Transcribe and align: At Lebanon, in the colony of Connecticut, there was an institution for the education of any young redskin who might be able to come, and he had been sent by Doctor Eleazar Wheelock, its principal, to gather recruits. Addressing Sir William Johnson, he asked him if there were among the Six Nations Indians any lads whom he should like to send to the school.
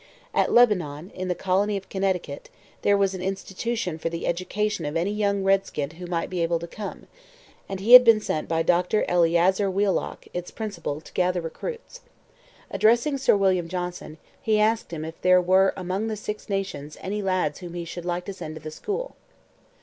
At 0.33 0.51
Lebanon, 0.51 1.11
in 1.13 1.27
the 1.27 1.35
colony 1.35 1.77
of 1.77 1.87
Connecticut, 1.87 2.49
there 2.81 2.97
was 2.97 3.13
an 3.13 3.21
institution 3.21 3.99
for 3.99 4.09
the 4.09 4.25
education 4.25 4.83
of 4.83 4.97
any 4.97 5.11
young 5.11 5.43
redskin 5.43 5.91
who 5.91 6.07
might 6.07 6.27
be 6.31 6.41
able 6.41 6.57
to 6.57 6.65
come, 6.65 7.05
and 7.69 7.79
he 7.79 7.93
had 7.93 8.03
been 8.03 8.19
sent 8.19 8.47
by 8.49 8.63
Doctor 8.63 9.05
Eleazar 9.07 9.69
Wheelock, 9.69 10.25
its 10.33 10.49
principal, 10.49 11.01
to 11.01 11.13
gather 11.13 11.39
recruits. 11.39 12.01
Addressing 12.71 13.19
Sir 13.19 13.37
William 13.37 13.67
Johnson, 13.67 14.17
he 14.41 14.59
asked 14.59 14.91
him 14.91 15.05
if 15.05 15.21
there 15.21 15.39
were 15.39 15.71
among 15.77 16.07
the 16.07 16.17
Six 16.17 16.49
Nations 16.49 16.95
Indians 16.95 17.05
any 17.05 17.21
lads 17.21 17.59
whom 17.59 17.75
he 17.75 17.85
should 17.85 18.03
like 18.05 18.25
to 18.25 18.33
send 18.33 18.55
to 18.55 18.61
the 18.61 18.71
school. 18.71 19.15